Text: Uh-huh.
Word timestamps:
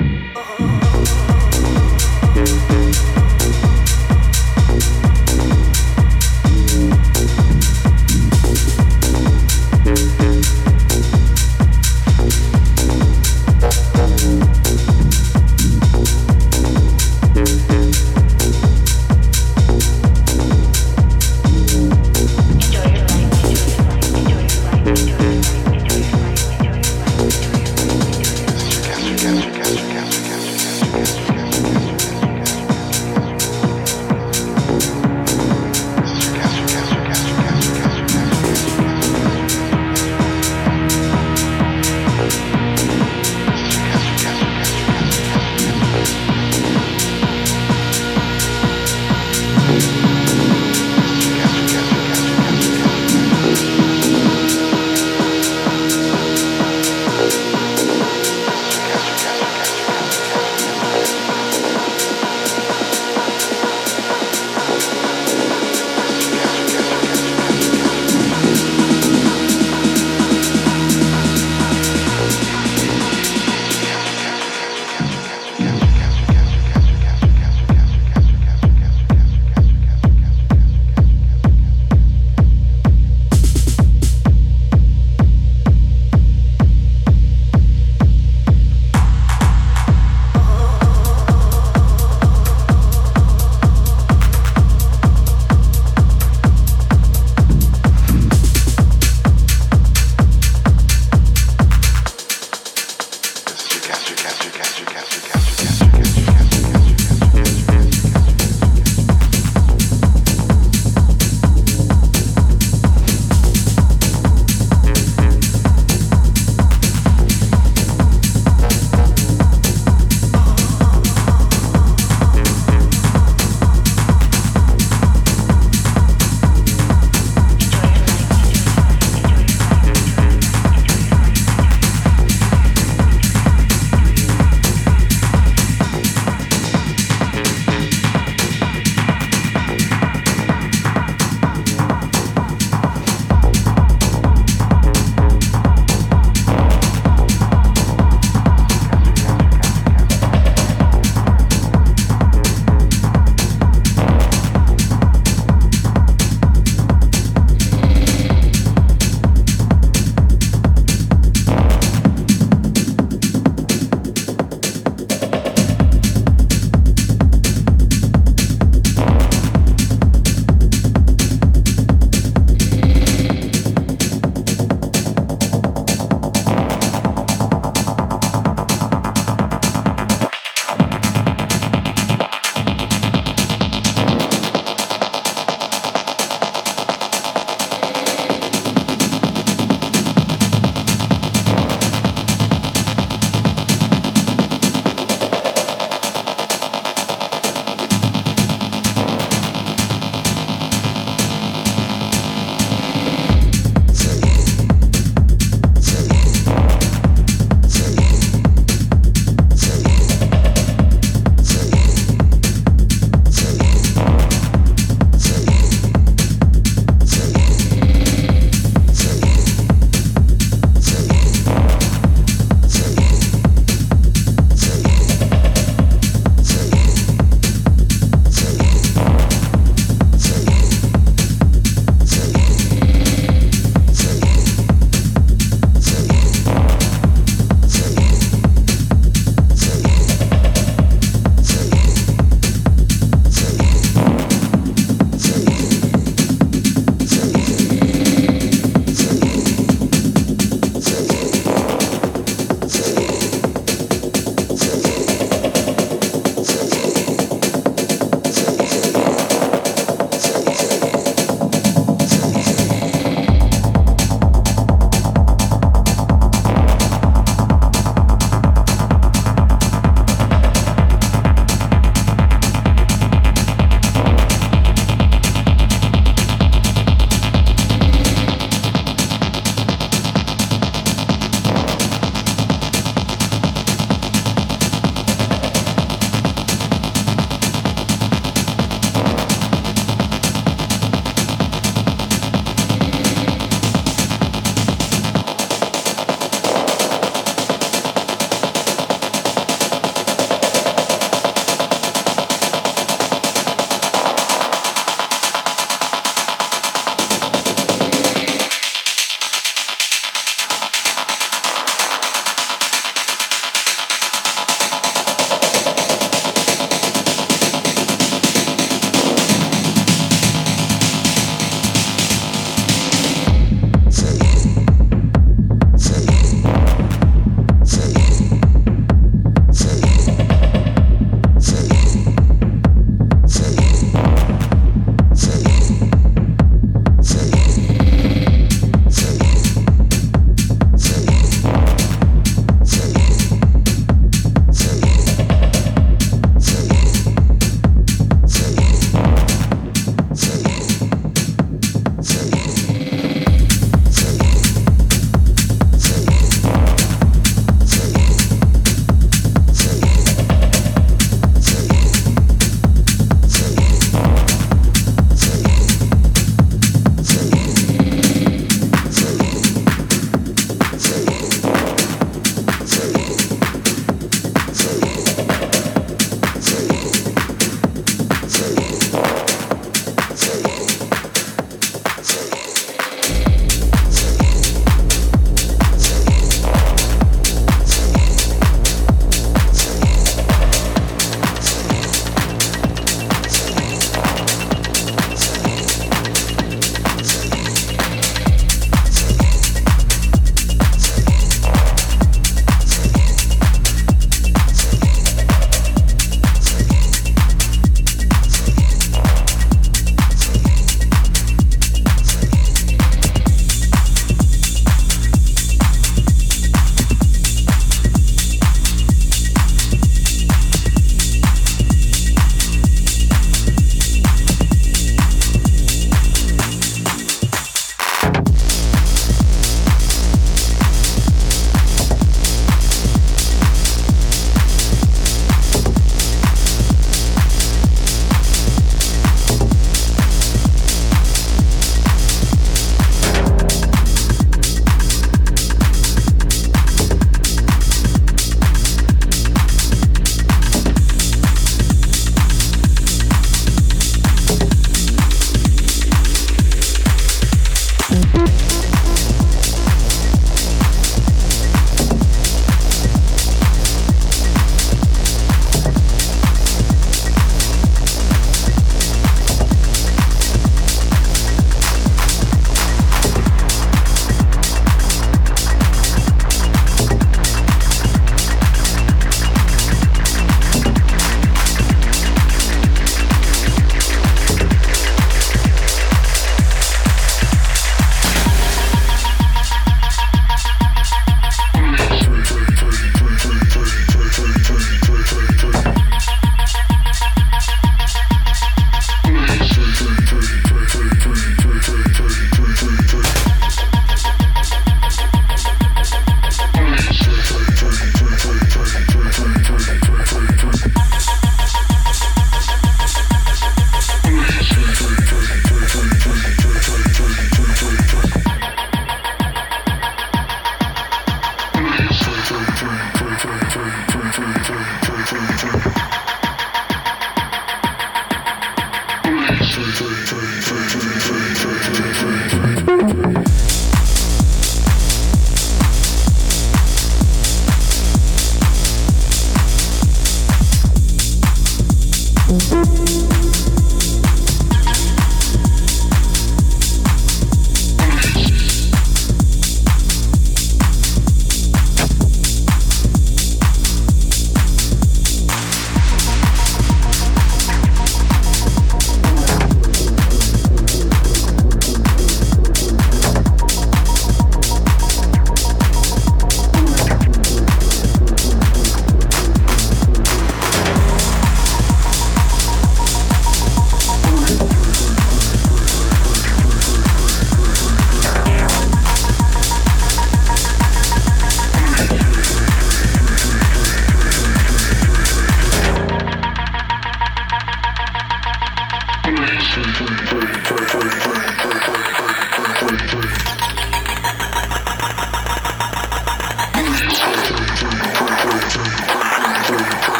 Uh-huh. 0.00 0.61